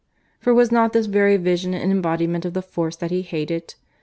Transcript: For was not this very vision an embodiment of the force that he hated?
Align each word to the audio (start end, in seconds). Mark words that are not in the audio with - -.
For 0.41 0.51
was 0.51 0.71
not 0.71 0.93
this 0.93 1.05
very 1.05 1.37
vision 1.37 1.75
an 1.75 1.91
embodiment 1.91 2.43
of 2.43 2.55
the 2.55 2.63
force 2.63 2.95
that 2.95 3.11
he 3.11 3.21
hated? 3.21 3.75